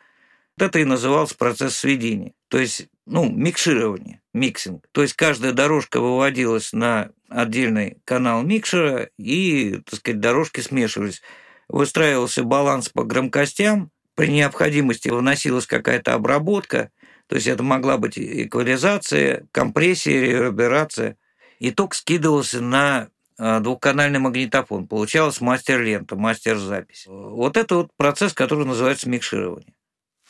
это 0.59 0.81
и 0.81 0.85
назывался 0.85 1.37
процесс 1.37 1.77
сведения. 1.77 2.33
То 2.49 2.59
есть, 2.59 2.89
ну, 3.07 3.31
микширование, 3.31 4.21
mixing. 4.35 4.85
То 4.91 5.03
есть 5.03 5.15
каждая 5.15 5.53
дорожка 5.53 6.01
выводилась 6.01 6.73
на 6.73 7.11
отдельный 7.29 7.99
канал 8.05 8.43
микшера, 8.43 9.09
и, 9.19 9.83
так 9.89 10.01
сказать, 10.01 10.19
дорожки 10.19 10.63
смешивались. 10.63 11.23
Выстраивался 11.69 12.43
баланс 12.43 12.89
по 12.89 13.05
громкостям, 13.05 13.93
при 14.17 14.33
необходимости 14.33 15.11
вносилась 15.11 15.67
какая-то 15.67 16.15
обработка, 16.15 16.91
то 17.29 17.35
есть 17.37 17.47
это 17.47 17.63
могла 17.63 17.99
быть 17.99 18.19
эквализация, 18.19 19.47
компрессия, 19.53 20.21
реверберация. 20.21 21.17
Итог 21.59 21.95
скидывался 21.95 22.61
на 22.61 23.09
э, 23.39 23.61
двухканальный 23.61 24.19
магнитофон, 24.19 24.87
получалась 24.87 25.41
мастер-лента, 25.41 26.17
мастер-запись. 26.17 27.07
Вот 27.07 27.57
это 27.57 27.77
вот 27.77 27.91
процесс, 27.97 28.33
который 28.33 28.67
называется 28.67 29.09
микширование. 29.09 29.75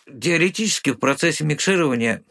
Теоретически 0.06 0.90
в 0.90 0.98
процессе 0.98 1.44
микширования 1.44 2.22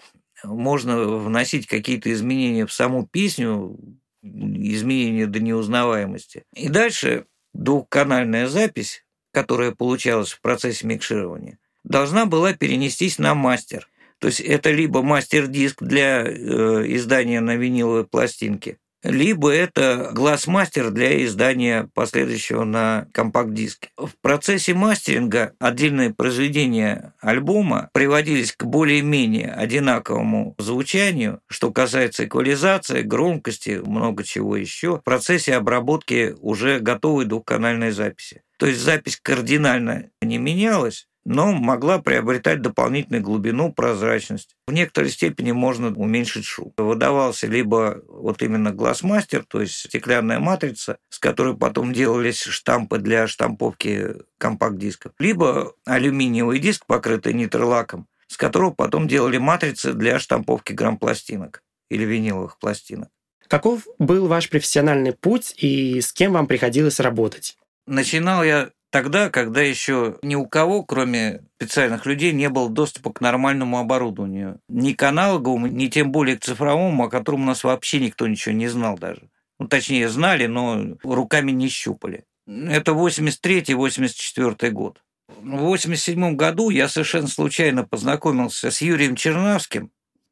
можно 0.43 0.97
вносить 0.99 1.67
какие-то 1.67 2.11
изменения 2.11 2.65
в 2.65 2.73
саму 2.73 3.05
песню, 3.05 3.77
изменения 4.23 5.27
до 5.27 5.39
неузнаваемости. 5.39 6.43
И 6.53 6.69
дальше 6.69 7.25
двухканальная 7.53 8.47
запись, 8.47 9.05
которая 9.31 9.71
получалась 9.71 10.31
в 10.31 10.41
процессе 10.41 10.87
микширования, 10.87 11.59
должна 11.83 12.25
была 12.25 12.53
перенестись 12.53 13.19
на 13.19 13.35
мастер. 13.35 13.87
То 14.19 14.27
есть 14.27 14.39
это 14.39 14.71
либо 14.71 15.01
мастер-диск 15.01 15.83
для 15.83 16.23
э, 16.23 16.83
издания 16.87 17.41
на 17.41 17.55
виниловой 17.55 18.05
пластинке, 18.05 18.77
либо 19.05 19.51
это 19.51 20.09
глаз-мастер 20.13 20.89
для 20.89 21.23
издания 21.23 21.89
последующего 21.93 22.63
на 22.63 23.07
компакт-диске. 23.13 23.89
В 23.97 24.11
процессе 24.21 24.73
мастеринга 24.73 25.53
отдельные 25.59 26.13
произведения 26.13 27.13
альбома 27.21 27.89
приводились 27.93 28.53
к 28.53 28.63
более-менее 28.63 29.51
одинаковому 29.51 30.55
звучанию, 30.57 31.39
что 31.47 31.71
касается 31.71 32.25
эквализации, 32.25 33.03
громкости, 33.03 33.81
много 33.85 34.23
чего 34.23 34.57
еще, 34.57 34.97
в 34.97 35.03
процессе 35.03 35.53
обработки 35.53 36.35
уже 36.39 36.79
готовой 36.79 37.25
двухканальной 37.25 37.91
записи. 37.91 38.41
То 38.57 38.65
есть 38.65 38.79
запись 38.79 39.19
кардинально 39.21 40.09
не 40.21 40.39
менялась, 40.39 41.07
но 41.25 41.51
могла 41.51 41.99
приобретать 41.99 42.61
дополнительную 42.61 43.23
глубину, 43.23 43.73
прозрачность. 43.73 44.55
В 44.67 44.73
некоторой 44.73 45.09
степени 45.09 45.51
можно 45.51 45.93
уменьшить 45.93 46.45
шум. 46.45 46.71
Выдавался 46.77 47.47
либо 47.47 48.01
вот 48.07 48.41
именно 48.41 48.71
глазмастер, 48.71 49.43
то 49.43 49.61
есть 49.61 49.75
стеклянная 49.75 50.39
матрица, 50.39 50.97
с 51.09 51.19
которой 51.19 51.57
потом 51.57 51.93
делались 51.93 52.41
штампы 52.41 52.99
для 52.99 53.27
штамповки 53.27 54.15
компакт-дисков, 54.37 55.13
либо 55.19 55.73
алюминиевый 55.85 56.59
диск, 56.59 56.85
покрытый 56.85 57.33
нитролаком, 57.33 58.07
с 58.27 58.37
которого 58.37 58.71
потом 58.71 59.07
делали 59.07 59.37
матрицы 59.37 59.93
для 59.93 60.19
штамповки 60.19 60.73
грамм-пластинок 60.73 61.63
или 61.89 62.05
виниловых 62.05 62.59
пластинок. 62.59 63.09
Каков 63.47 63.87
был 63.99 64.27
ваш 64.27 64.49
профессиональный 64.49 65.13
путь 65.13 65.53
и 65.57 66.01
с 66.01 66.11
кем 66.11 66.33
вам 66.33 66.47
приходилось 66.47 66.99
работать? 66.99 67.57
Начинал 67.85 68.43
я 68.43 68.71
тогда, 68.91 69.29
когда 69.29 69.61
еще 69.61 70.17
ни 70.21 70.35
у 70.35 70.45
кого, 70.45 70.83
кроме 70.83 71.41
специальных 71.57 72.05
людей, 72.05 72.31
не 72.33 72.49
было 72.49 72.69
доступа 72.69 73.11
к 73.13 73.21
нормальному 73.21 73.79
оборудованию. 73.79 74.59
Ни 74.69 74.93
к 74.93 75.03
аналоговому, 75.03 75.67
ни 75.67 75.87
тем 75.87 76.11
более 76.11 76.37
к 76.37 76.43
цифровому, 76.43 77.05
о 77.05 77.09
котором 77.09 77.43
у 77.43 77.45
нас 77.45 77.63
вообще 77.63 77.99
никто 77.99 78.27
ничего 78.27 78.55
не 78.55 78.67
знал 78.67 78.97
даже. 78.97 79.29
Ну, 79.59 79.67
точнее, 79.67 80.09
знали, 80.09 80.47
но 80.47 80.97
руками 81.03 81.51
не 81.51 81.69
щупали. 81.69 82.25
Это 82.47 82.91
83-84 82.91 84.69
год. 84.69 85.01
В 85.27 85.57
87 85.57 86.35
году 86.35 86.69
я 86.69 86.87
совершенно 86.87 87.27
случайно 87.27 87.83
познакомился 87.83 88.69
с 88.69 88.81
Юрием 88.81 89.15
Чернавским, 89.15 89.91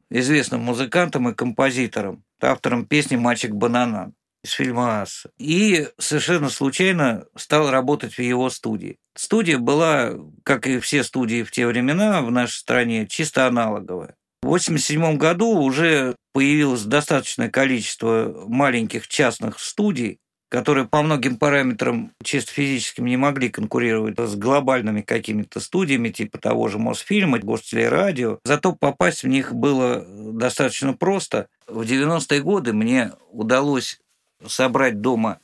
известным 0.10 0.62
музыкантом 0.62 1.30
и 1.30 1.34
композитором, 1.34 2.24
автором 2.40 2.86
песни 2.86 3.16
«Мальчик 3.16 3.52
Бананан» 3.52 4.14
из 4.44 4.52
фильма 4.52 5.02
«Асса». 5.02 5.30
И 5.38 5.88
совершенно 5.98 6.50
случайно 6.50 7.26
стал 7.36 7.72
работать 7.72 8.16
в 8.16 8.22
его 8.22 8.50
студии. 8.50 8.98
Студия 9.16 9.58
была, 9.58 10.14
как 10.44 10.68
и 10.68 10.80
все 10.80 11.04
студии 11.04 11.44
в 11.44 11.52
те 11.52 11.68
времена 11.68 12.22
в 12.22 12.32
нашей 12.32 12.58
стране, 12.58 13.08
чисто 13.08 13.48
аналоговая. 13.48 14.16
В 14.42 14.48
1987 14.48 15.18
году 15.18 15.48
уже 15.60 16.16
появилось 16.34 16.84
достаточное 16.84 17.50
количество 17.50 18.46
маленьких 18.48 19.08
частных 19.08 19.60
студий, 19.60 20.20
которые 20.54 20.86
по 20.86 21.02
многим 21.02 21.38
параметрам 21.38 22.12
чисто 22.24 22.52
физическим 22.52 23.06
не 23.06 23.18
могли 23.18 23.50
конкурировать 23.50 24.20
с 24.20 24.36
глобальными 24.36 25.02
какими-то 25.02 25.60
студиями, 25.60 26.10
типа 26.10 26.38
того 26.38 26.68
же 26.68 26.78
Мосфильма, 26.78 27.40
Гостелерадио. 27.40 28.38
Зато 28.44 28.74
попасть 28.74 29.24
в 29.24 29.28
них 29.28 29.56
было 29.56 30.06
достаточно 30.08 30.94
просто. 30.94 31.48
В 31.66 31.82
90-е 31.82 32.42
годы 32.42 32.74
мне 32.74 33.14
удалось 33.32 34.00
собрать 34.48 35.02
дома 35.02 35.40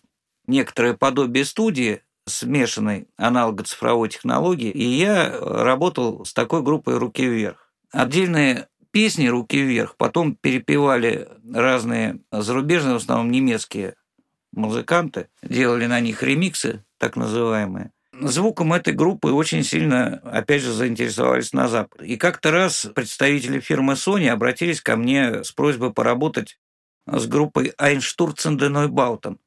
некоторое 0.47 0.93
подобие 0.93 1.45
студии, 1.45 2.01
смешанной 2.27 3.07
аналого-цифровой 3.17 4.09
технологии, 4.09 4.69
и 4.69 4.83
я 4.83 5.31
работал 5.39 6.25
с 6.25 6.33
такой 6.33 6.61
группой 6.61 6.97
«Руки 6.97 7.25
вверх». 7.25 7.71
Отдельные 7.91 8.67
песни 8.91 9.27
«Руки 9.27 9.59
вверх» 9.59 9.95
потом 9.97 10.35
перепевали 10.35 11.27
разные 11.51 12.19
зарубежные, 12.31 12.93
в 12.93 12.97
основном 12.97 13.31
немецкие 13.31 13.95
музыканты, 14.51 15.29
делали 15.43 15.85
на 15.85 15.99
них 15.99 16.23
ремиксы, 16.23 16.83
так 16.97 17.15
называемые. 17.15 17.91
Звуком 18.21 18.73
этой 18.73 18.93
группы 18.93 19.31
очень 19.31 19.63
сильно, 19.63 20.19
опять 20.25 20.61
же, 20.61 20.73
заинтересовались 20.73 21.53
на 21.53 21.67
Западе. 21.69 22.05
И 22.05 22.17
как-то 22.17 22.51
раз 22.51 22.87
представители 22.93 23.59
фирмы 23.59 23.93
Sony 23.93 24.27
обратились 24.27 24.81
ко 24.81 24.97
мне 24.97 25.43
с 25.43 25.51
просьбой 25.51 25.93
поработать 25.93 26.57
с 27.13 27.27
группой 27.27 27.73
de 27.77 28.69
Neubauten, 28.69 29.37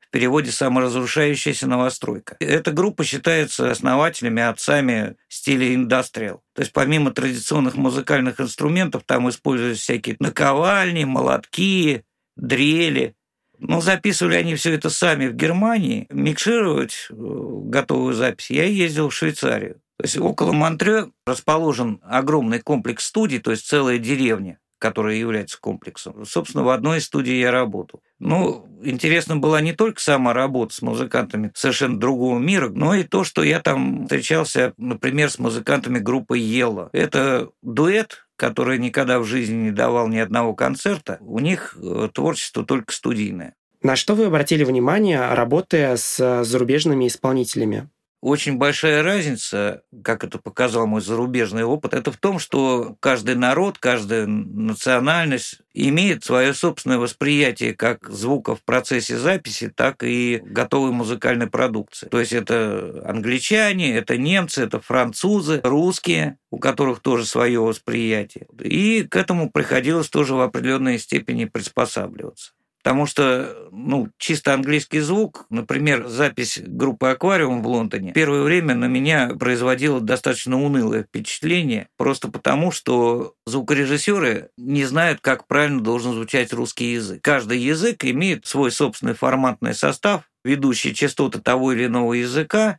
в 0.00 0.10
переводе 0.10 0.50
«саморазрушающаяся 0.50 1.66
новостройка». 1.66 2.36
Эта 2.40 2.72
группа 2.72 3.04
считается 3.04 3.70
основателями, 3.70 4.42
отцами 4.42 5.16
стиля 5.28 5.74
индастриал. 5.74 6.42
То 6.54 6.62
есть 6.62 6.72
помимо 6.72 7.12
традиционных 7.12 7.76
музыкальных 7.76 8.40
инструментов 8.40 9.02
там 9.06 9.28
используют 9.28 9.78
всякие 9.78 10.16
наковальни, 10.18 11.04
молотки, 11.04 12.04
дрели. 12.36 13.14
Но 13.58 13.80
записывали 13.80 14.34
они 14.34 14.56
все 14.56 14.74
это 14.74 14.90
сами 14.90 15.28
в 15.28 15.34
Германии. 15.34 16.08
Микшировать 16.10 17.06
э, 17.10 17.14
готовую 17.14 18.14
запись 18.14 18.50
я 18.50 18.64
ездил 18.64 19.08
в 19.08 19.14
Швейцарию. 19.14 19.80
То 19.98 20.04
есть 20.04 20.18
около 20.18 20.52
Монтре 20.52 21.10
расположен 21.24 22.00
огромный 22.02 22.60
комплекс 22.60 23.04
студий, 23.06 23.38
то 23.38 23.52
есть 23.52 23.66
целая 23.66 23.98
деревня 23.98 24.58
которая 24.82 25.14
является 25.14 25.60
комплексом. 25.60 26.26
Собственно, 26.26 26.64
в 26.64 26.68
одной 26.70 26.98
из 26.98 27.04
студий 27.04 27.38
я 27.38 27.52
работал. 27.52 28.02
Ну, 28.18 28.66
интересно 28.82 29.36
была 29.36 29.60
не 29.60 29.72
только 29.72 30.00
сама 30.00 30.32
работа 30.32 30.74
с 30.74 30.82
музыкантами 30.82 31.52
совершенно 31.54 32.00
другого 32.00 32.40
мира, 32.40 32.68
но 32.68 32.96
и 32.96 33.04
то, 33.04 33.22
что 33.22 33.44
я 33.44 33.60
там 33.60 34.02
встречался, 34.02 34.74
например, 34.78 35.30
с 35.30 35.38
музыкантами 35.38 36.00
группы 36.00 36.36
Ела. 36.36 36.90
Это 36.92 37.50
дуэт, 37.62 38.26
который 38.34 38.78
никогда 38.78 39.20
в 39.20 39.24
жизни 39.24 39.54
не 39.54 39.70
давал 39.70 40.08
ни 40.08 40.18
одного 40.18 40.52
концерта. 40.52 41.18
У 41.20 41.38
них 41.38 41.76
э, 41.80 42.08
творчество 42.12 42.64
только 42.64 42.92
студийное. 42.92 43.54
На 43.82 43.94
что 43.94 44.16
вы 44.16 44.24
обратили 44.24 44.64
внимание, 44.64 45.32
работая 45.32 45.96
с 45.96 46.42
зарубежными 46.42 47.06
исполнителями? 47.06 47.88
Очень 48.22 48.56
большая 48.56 49.02
разница, 49.02 49.82
как 50.04 50.22
это 50.22 50.38
показал 50.38 50.86
мой 50.86 51.00
зарубежный 51.00 51.64
опыт, 51.64 51.92
это 51.92 52.12
в 52.12 52.16
том, 52.16 52.38
что 52.38 52.96
каждый 53.00 53.34
народ, 53.34 53.78
каждая 53.78 54.26
национальность 54.26 55.58
имеет 55.74 56.22
свое 56.22 56.54
собственное 56.54 56.98
восприятие 56.98 57.74
как 57.74 58.08
звука 58.08 58.54
в 58.54 58.62
процессе 58.62 59.18
записи, 59.18 59.72
так 59.74 60.04
и 60.04 60.40
готовой 60.44 60.92
музыкальной 60.92 61.48
продукции. 61.48 62.06
То 62.10 62.20
есть 62.20 62.32
это 62.32 63.02
англичане, 63.04 63.96
это 63.96 64.16
немцы, 64.16 64.62
это 64.62 64.80
французы, 64.80 65.60
русские, 65.64 66.38
у 66.52 66.58
которых 66.58 67.00
тоже 67.00 67.26
свое 67.26 67.58
восприятие. 67.58 68.46
И 68.60 69.02
к 69.02 69.16
этому 69.16 69.50
приходилось 69.50 70.08
тоже 70.08 70.34
в 70.34 70.40
определенной 70.42 71.00
степени 71.00 71.46
приспосабливаться. 71.46 72.52
Потому 72.82 73.06
что, 73.06 73.68
ну, 73.70 74.08
чисто 74.18 74.54
английский 74.54 75.00
звук, 75.00 75.46
например, 75.50 76.08
запись 76.08 76.60
группы 76.60 77.08
«Аквариум» 77.08 77.62
в 77.62 77.66
Лондоне, 77.68 78.12
первое 78.12 78.42
время 78.42 78.74
на 78.74 78.86
меня 78.86 79.34
производила 79.38 80.00
достаточно 80.00 80.60
унылое 80.60 81.04
впечатление, 81.04 81.88
просто 81.96 82.28
потому, 82.28 82.72
что 82.72 83.34
звукорежиссеры 83.46 84.50
не 84.56 84.84
знают, 84.84 85.20
как 85.20 85.46
правильно 85.46 85.80
должен 85.80 86.12
звучать 86.12 86.52
русский 86.52 86.94
язык. 86.94 87.22
Каждый 87.22 87.58
язык 87.58 88.04
имеет 88.04 88.46
свой 88.46 88.72
собственный 88.72 89.14
форматный 89.14 89.74
состав, 89.74 90.22
ведущие 90.44 90.92
частоты 90.92 91.40
того 91.40 91.72
или 91.72 91.86
иного 91.86 92.14
языка 92.14 92.78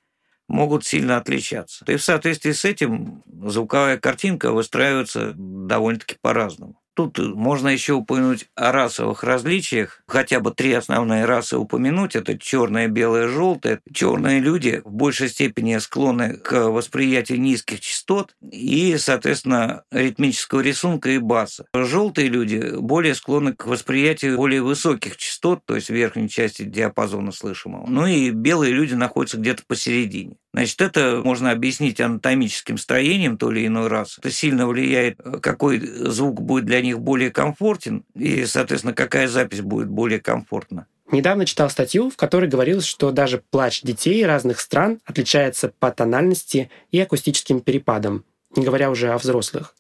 могут 0.49 0.85
сильно 0.85 1.15
отличаться. 1.15 1.85
И 1.87 1.95
в 1.95 2.03
соответствии 2.03 2.51
с 2.51 2.65
этим 2.65 3.23
звуковая 3.25 3.97
картинка 3.97 4.51
выстраивается 4.51 5.33
довольно-таки 5.35 6.17
по-разному. 6.21 6.82
Тут 6.95 7.17
можно 7.17 7.69
еще 7.69 7.93
упомянуть 7.93 8.47
о 8.55 8.71
расовых 8.71 9.23
различиях. 9.23 10.01
Хотя 10.07 10.39
бы 10.39 10.51
три 10.51 10.73
основные 10.73 11.25
расы 11.25 11.57
упомянуть. 11.57 12.15
Это 12.15 12.37
черное, 12.37 12.87
белое, 12.87 13.27
желтое. 13.27 13.79
Черные 13.91 14.39
люди 14.39 14.81
в 14.85 14.91
большей 14.91 15.29
степени 15.29 15.77
склонны 15.77 16.37
к 16.37 16.69
восприятию 16.69 17.39
низких 17.39 17.79
частот 17.79 18.35
и, 18.41 18.95
соответственно, 18.97 19.83
ритмического 19.91 20.61
рисунка 20.61 21.09
и 21.09 21.17
баса. 21.17 21.65
Желтые 21.73 22.27
люди 22.27 22.77
более 22.77 23.15
склонны 23.15 23.53
к 23.53 23.65
восприятию 23.65 24.37
более 24.37 24.61
высоких 24.61 25.17
частот, 25.17 25.65
то 25.65 25.75
есть 25.75 25.89
верхней 25.89 26.29
части 26.29 26.63
диапазона 26.63 27.31
слышимого. 27.31 27.87
Ну 27.87 28.05
и 28.05 28.29
белые 28.29 28.73
люди 28.73 28.93
находятся 28.93 29.37
где-то 29.37 29.63
посередине. 29.67 30.37
Значит, 30.53 30.81
это 30.81 31.21
можно 31.23 31.49
объяснить 31.49 31.99
анатомическим 31.99 32.77
строением 32.77 33.37
той 33.37 33.55
или 33.55 33.67
иной 33.67 33.87
расы. 33.87 34.19
Это 34.19 34.29
сильно 34.29 34.67
влияет, 34.67 35.19
какой 35.41 35.79
звук 35.79 36.41
будет 36.41 36.65
для 36.65 36.81
них 36.81 36.99
более 36.99 37.31
комфортен, 37.31 38.05
и, 38.13 38.45
соответственно, 38.45 38.93
какая 38.93 39.27
запись 39.27 39.61
будет 39.61 39.89
более 39.89 40.19
комфортна. 40.19 40.85
Недавно 41.11 41.45
читал 41.45 41.69
статью, 41.71 42.11
в 42.11 42.17
которой 42.17 42.49
говорилось, 42.49 42.85
что 42.85 43.11
даже 43.11 43.43
плач 43.49 43.81
детей 43.81 44.25
разных 44.25 44.59
стран 44.59 44.99
отличается 45.05 45.73
по 45.79 45.91
тональности 45.91 46.69
и 46.91 46.99
акустическим 46.99 47.59
перепадам, 47.61 48.23
не 48.55 48.63
говоря 48.63 48.91
уже 48.91 49.11
о 49.11 49.17
взрослых. 49.17 49.75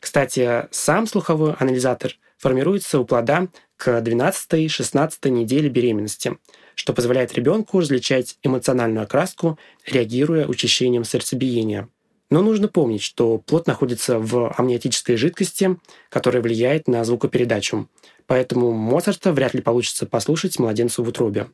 Кстати, 0.00 0.66
сам 0.70 1.06
слуховой 1.06 1.54
анализатор 1.54 2.12
формируется 2.38 2.98
у 2.98 3.04
плода 3.04 3.48
к 3.76 3.88
12-16 4.00 5.28
неделе 5.30 5.68
беременности, 5.68 6.38
что 6.74 6.92
позволяет 6.92 7.34
ребенку 7.34 7.80
различать 7.80 8.38
эмоциональную 8.42 9.04
окраску, 9.04 9.58
реагируя 9.86 10.46
учащением 10.46 11.04
сердцебиения. 11.04 11.88
Но 12.30 12.42
нужно 12.42 12.68
помнить, 12.68 13.02
что 13.02 13.38
плод 13.38 13.66
находится 13.66 14.18
в 14.18 14.52
амниотической 14.56 15.16
жидкости, 15.16 15.76
которая 16.08 16.42
влияет 16.42 16.88
на 16.88 17.04
звукопередачу. 17.04 17.88
Поэтому 18.26 18.72
Моцарта 18.72 19.32
вряд 19.32 19.54
ли 19.54 19.60
получится 19.60 20.06
послушать 20.06 20.58
младенцу 20.58 21.04
в 21.04 21.08
утробе. 21.08 21.48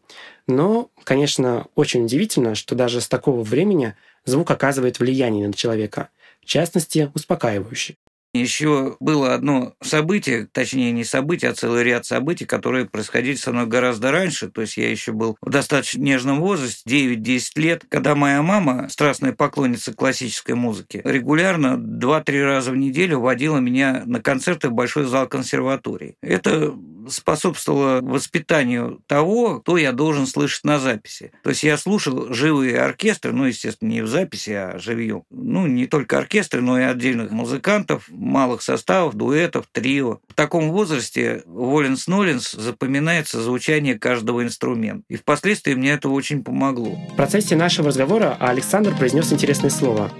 Но, 0.46 0.90
конечно, 1.04 1.66
очень 1.74 2.04
удивительно, 2.04 2.54
что 2.54 2.74
даже 2.74 3.00
с 3.00 3.08
такого 3.08 3.42
времени 3.42 3.96
звук 4.24 4.50
оказывает 4.50 5.00
влияние 5.00 5.48
на 5.48 5.52
человека, 5.52 6.10
в 6.40 6.46
частности, 6.46 7.10
успокаивающий. 7.14 7.96
Еще 8.32 8.96
было 9.00 9.34
одно 9.34 9.74
событие, 9.82 10.46
точнее 10.52 10.92
не 10.92 11.02
событие, 11.02 11.50
а 11.50 11.54
целый 11.54 11.82
ряд 11.82 12.06
событий, 12.06 12.44
которые 12.44 12.84
происходили 12.84 13.34
со 13.34 13.52
мной 13.52 13.66
гораздо 13.66 14.12
раньше. 14.12 14.48
То 14.48 14.60
есть 14.60 14.76
я 14.76 14.88
еще 14.88 15.12
был 15.12 15.36
в 15.40 15.50
достаточно 15.50 16.00
нежном 16.00 16.40
возрасте, 16.40 16.82
9-10 16.88 17.40
лет, 17.56 17.84
когда 17.88 18.14
моя 18.14 18.42
мама, 18.42 18.88
страстная 18.88 19.32
поклонница 19.32 19.92
классической 19.92 20.54
музыки, 20.54 21.02
регулярно 21.04 21.76
2-3 21.76 22.44
раза 22.44 22.70
в 22.70 22.76
неделю 22.76 23.18
водила 23.18 23.58
меня 23.58 24.04
на 24.06 24.20
концерты 24.20 24.68
в 24.68 24.72
большой 24.72 25.06
зал 25.06 25.26
консерватории. 25.26 26.16
Это 26.22 26.72
способствовало 27.08 28.00
воспитанию 28.02 29.00
того, 29.06 29.60
кто 29.60 29.76
я 29.76 29.92
должен 29.92 30.26
слышать 30.26 30.64
на 30.64 30.78
записи. 30.78 31.32
То 31.42 31.50
есть 31.50 31.62
я 31.62 31.76
слушал 31.76 32.32
живые 32.32 32.80
оркестры, 32.80 33.32
ну, 33.32 33.44
естественно, 33.44 33.88
не 33.88 34.02
в 34.02 34.08
записи, 34.08 34.50
а 34.50 34.78
живьем. 34.78 35.22
Ну, 35.30 35.66
не 35.66 35.86
только 35.86 36.18
оркестры, 36.18 36.60
но 36.60 36.78
и 36.78 36.82
отдельных 36.82 37.30
музыкантов, 37.30 38.04
малых 38.08 38.62
составов, 38.62 39.14
дуэтов, 39.14 39.66
трио. 39.72 40.20
В 40.28 40.34
таком 40.34 40.70
возрасте 40.70 41.42
Воленс-Ноленс 41.46 42.56
запоминается 42.56 43.40
звучание 43.40 43.98
каждого 43.98 44.42
инструмента. 44.42 45.04
И 45.08 45.16
впоследствии 45.16 45.74
мне 45.74 45.92
это 45.92 46.08
очень 46.08 46.42
помогло. 46.42 46.96
В 47.12 47.16
процессе 47.16 47.56
нашего 47.56 47.88
разговора 47.88 48.36
Александр 48.40 48.96
произнес 48.96 49.32
интересное 49.32 49.70
слово 49.70 50.10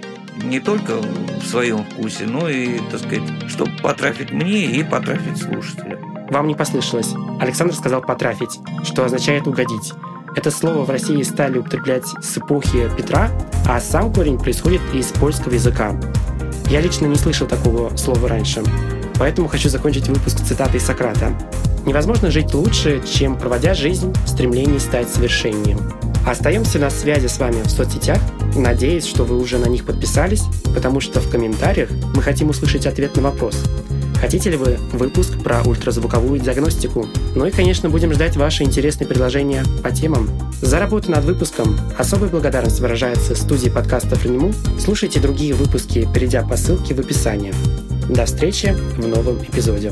не 0.43 0.59
только 0.59 0.97
в 0.97 1.45
своем 1.45 1.83
вкусе, 1.83 2.25
но 2.25 2.49
и, 2.49 2.79
так 2.89 2.99
сказать, 2.99 3.29
чтобы 3.47 3.71
потрафить 3.81 4.31
мне 4.31 4.65
и 4.65 4.83
потрафить 4.83 5.37
слушателя. 5.37 5.99
Вам 6.31 6.47
не 6.47 6.55
послышалось. 6.55 7.13
Александр 7.41 7.75
сказал 7.75 8.01
«потрафить», 8.01 8.59
что 8.85 9.03
означает 9.03 9.47
«угодить». 9.47 9.91
Это 10.33 10.49
слово 10.49 10.85
в 10.85 10.89
России 10.89 11.21
стали 11.23 11.57
употреблять 11.57 12.05
с 12.21 12.37
эпохи 12.37 12.89
Петра, 12.95 13.29
а 13.67 13.81
сам 13.81 14.13
корень 14.13 14.39
происходит 14.39 14.79
из 14.93 15.07
польского 15.07 15.53
языка. 15.53 15.91
Я 16.69 16.79
лично 16.79 17.07
не 17.07 17.17
слышал 17.17 17.47
такого 17.47 17.97
слова 17.97 18.29
раньше, 18.29 18.63
поэтому 19.19 19.49
хочу 19.49 19.67
закончить 19.67 20.07
выпуск 20.07 20.37
цитатой 20.37 20.79
Сократа. 20.79 21.33
«Невозможно 21.85 22.31
жить 22.31 22.53
лучше, 22.53 23.03
чем 23.05 23.37
проводя 23.37 23.73
жизнь 23.73 24.13
в 24.25 24.29
стремлении 24.29 24.77
стать 24.77 25.09
совершеннее». 25.09 25.77
Остаемся 26.25 26.79
на 26.79 26.89
связи 26.89 27.27
с 27.27 27.39
вами 27.39 27.61
в 27.61 27.69
соцсетях. 27.69 28.19
Надеюсь, 28.55 29.05
что 29.05 29.25
вы 29.25 29.37
уже 29.37 29.57
на 29.57 29.65
них 29.65 29.85
подписались, 29.85 30.43
потому 30.73 31.01
что 31.01 31.19
в 31.19 31.29
комментариях 31.29 31.89
мы 32.15 32.21
хотим 32.21 32.51
услышать 32.51 32.85
ответ 32.85 33.17
на 33.17 33.23
вопрос. 33.23 33.61
Хотите 34.21 34.51
ли 34.51 34.55
вы 34.55 34.77
выпуск 34.93 35.41
про 35.43 35.63
ультразвуковую 35.63 36.39
диагностику? 36.39 37.07
Ну 37.35 37.47
и, 37.47 37.51
конечно, 37.51 37.89
будем 37.89 38.13
ждать 38.13 38.37
ваши 38.37 38.61
интересные 38.61 39.07
предложения 39.07 39.65
по 39.81 39.89
темам. 39.91 40.29
За 40.61 40.77
работу 40.77 41.09
над 41.09 41.25
выпуском 41.25 41.75
особая 41.97 42.29
благодарность 42.29 42.79
выражается 42.79 43.35
студии 43.35 43.69
подкастов 43.69 44.23
«Рениму». 44.23 44.53
Слушайте 44.79 45.19
другие 45.19 45.55
выпуски, 45.55 46.07
перейдя 46.13 46.43
по 46.43 46.55
ссылке 46.55 46.93
в 46.93 46.99
описании. 46.99 47.51
До 48.09 48.25
встречи 48.25 48.75
в 48.95 49.07
новом 49.07 49.37
эпизоде. 49.41 49.91